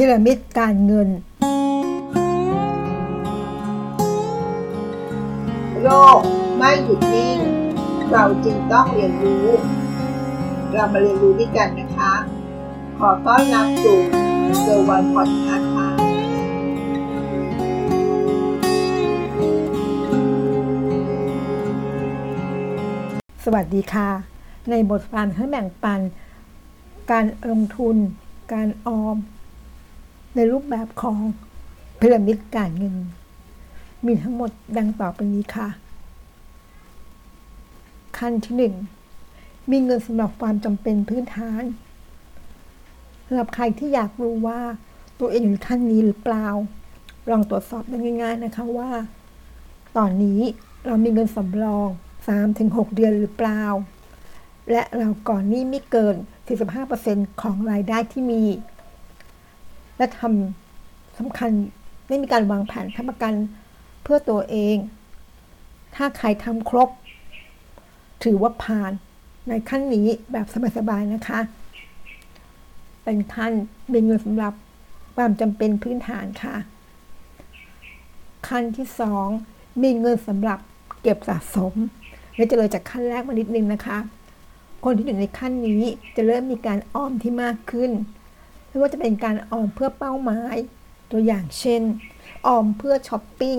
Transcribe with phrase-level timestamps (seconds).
[0.00, 1.08] พีระมิดการเงิน
[5.82, 6.20] โลก
[6.56, 7.38] ไม่หยุดนิ่ง
[8.10, 9.46] เราจึงต้องเรียนรู้
[10.72, 12.12] เรามาเรียนรู้ด้วยกันนะคะ
[12.98, 13.98] ขอต้อนรับสู่
[14.60, 15.88] เซอร์วันพอดคาส์ค่ะ
[23.44, 24.08] สวัสดีค่ะ
[24.70, 26.00] ในบทการให้แบ่งปัน
[27.10, 27.96] การลงทุน
[28.52, 29.18] การออม
[30.40, 31.18] ในรูปแบบของ
[32.00, 32.96] พีระมิดการเงิน
[34.06, 35.68] มีทั้งหมดดังต่อไปนี้ค่ะ
[38.18, 38.74] ขั้นที่หนึ่ง
[39.70, 41.62] มีเงินสำหรับความจำเป็นพื้นฐาน
[43.26, 44.60] สำหรับใครที่อยากรู้ว่า
[45.20, 46.46] ตัวเองอยู่ขั้นนี้หรือเปล่า
[47.30, 48.90] ลองตรวจสอบได้ง่าย ๆนะคะว่า
[49.96, 50.40] ตอนนี้
[50.86, 51.88] เรามีเงินสำรอง
[52.42, 53.62] 3-6 เดือนหรือเปล่า
[54.70, 56.16] และเราก่อนนี้ไม่เกิน
[56.78, 58.42] 45%ของรายได้ที่มี
[59.98, 61.50] และทำสำคัญ
[62.08, 63.34] ไม่มีการวางแผนทำประกัน
[64.02, 64.76] เพื่อตัวเอง
[65.94, 66.88] ถ้าใครทำครบ
[68.24, 68.92] ถือว่าผ่าน
[69.48, 70.46] ในขั้นนี้แบบ
[70.76, 71.40] สบายๆนะคะ
[73.04, 73.52] เป็นขั้น
[73.92, 74.52] มีเงินสำหรับ
[75.16, 76.54] ความจำเป็นพื้นฐานค่ะ
[78.48, 79.28] ขั้นที่สอง
[79.82, 80.58] มีเงินสำหรับ
[81.02, 81.74] เก็บสะสม
[82.36, 83.98] และจะเลยจากขั้นแรกมานิดนึงนะคะ
[84.84, 85.82] คนที่อยู่ในขั้นนี้
[86.16, 87.90] จะเริ่มมีการออมที่มากขึ้น
[88.68, 90.56] ไม่ว่าจะเป็นการออมเพื่อเป้าหมาย
[91.10, 91.82] ตัวอย่างเช่น
[92.46, 93.58] ออมเพื่อช้อปปิ้ง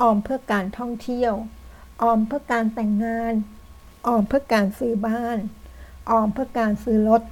[0.00, 1.32] ออมเพื่อการท่องเที่ยว
[2.02, 3.34] ออมเพื่อการแต่งงาน
[4.06, 5.38] ออมเพื่อการซื้อบ้าน
[6.10, 7.22] ออมเพื่อการซื้อรถ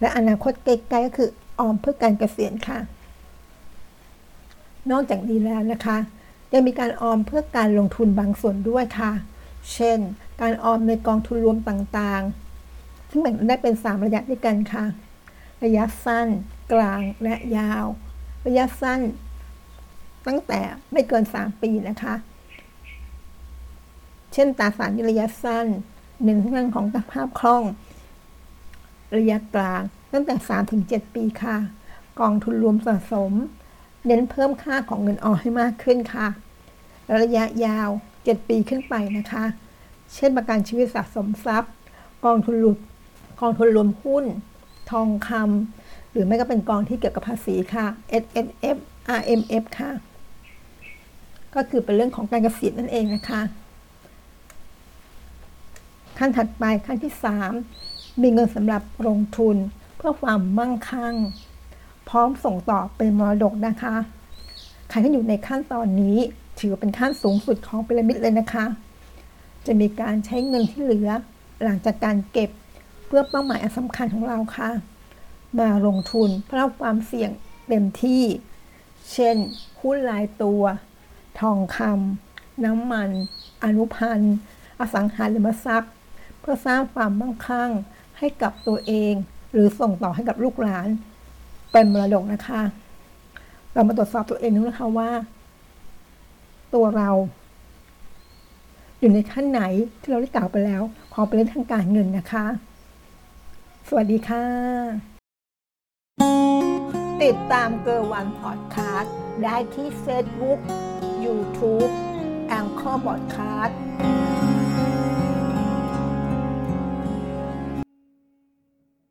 [0.00, 2.78] และอนาคตไกลๆก็คือออมเพื่อการเกษียณค่ะ
[4.90, 5.98] นอกจากนี้แล้วนะคะ
[6.52, 9.12] ยังมีการออมเพื่อการลงทุนบางส่วนด้วยค่ะ
[9.72, 9.98] เช่น
[10.40, 14.84] การออมในกองทุนรวมต่างๆ ซึ่งแบ่งได้เป็น 3 ระยะด้วยกันค่ะ
[15.64, 16.28] ระยะสั้น
[16.72, 17.86] กลางและยาว
[18.46, 19.00] ระยะสั้น
[20.26, 20.60] ตั้งแต่
[20.92, 22.14] ไม่เกิน 3 ปีนะคะ
[24.32, 25.66] เช่นตราสารหนี้ระยะสั้น
[26.24, 27.62] หนึ่งเรื่องของสภาพคล่อง
[29.16, 30.34] ระยะกลาง ตั้งแต่
[30.74, 31.56] 3-7 ปีค่ะ
[32.20, 33.32] กองทุนรวมสะสม
[34.06, 36.28] เน้นเพิ่มค่าของเงินออมให้มากขึ้นค่ะ
[37.04, 37.88] และระยะยาว
[38.18, 39.44] 7 ปีขึ้นไปนะคะ
[40.14, 41.72] เช่นประกันชีวิตสะสมทรัพย์
[42.24, 42.76] กองทุนรวม
[43.40, 44.24] กองทุนรวมหุ้น
[44.90, 47.86] ทองคำหรือไม่ก็เป็นกองที่เกี่ยวกับภาษีค่ะ
[48.22, 48.78] S S F
[49.18, 49.90] R M F ค่ะ
[51.54, 53.42] ก็คือเป็นเรื่องของการเกษียณนั่นเองนะคะ
[56.18, 57.12] ขั้นถัดไปขั้นที่
[57.66, 59.56] 3 มีเงินสำหรับลงทุน
[59.96, 61.14] เพื่อความมั่งคั่ง
[62.08, 63.94] พร้อมส่งต่อเป็นมรดกนะคะ
[64.88, 66.18] ใครที่อยู่ในขั้นตอนนี้
[66.58, 68.64] ถือว่าเป็นขั้นสูงสุดของพีระมิดเลยนะคะ
[69.66, 71.10] จะมีการใช้เงินที่เหลือ
[71.62, 72.50] หลังจากการเก็บ
[73.16, 74.70] พื่อเป้าหมายอันสำคัญของเราค่ะ
[75.58, 77.30] มาลงทุนเพื่อรับความเสี่ยง
[77.68, 78.22] เต็มที่
[79.12, 79.36] เช่น
[79.80, 80.62] หุ้นรายตัว
[81.40, 83.10] ทองคำน้ำมัน
[83.64, 84.34] อนุพันธ์
[84.80, 85.92] อสังหาริมทรัพย์
[86.40, 87.70] เพื่อสร้างความมั่งคั่ง
[88.18, 89.12] ให้กับตัวเอง
[89.52, 90.88] หรือส่งต่อให้กับลูกหลาน
[91.72, 92.62] เป็นมรดกนะคะ
[93.72, 95.10] เรามาตรวจสอบตัวเองดูนะคะว่า
[96.74, 97.10] ตัวเรา
[99.00, 99.62] อยู่ในขั้นไหน
[100.00, 100.82] ที่เราได้กล่าวไปแล้ว
[101.12, 102.46] ขอเป็นเรื่องทางการเงินนะคะ
[103.88, 104.46] สวัสดีค่ะ
[107.22, 110.60] ติดตามเกอร์วันพอดคาสต์ได้ที่เฟซบุ๊ก
[111.24, 111.86] ยูทูบ
[112.48, 113.78] Anchor Podcast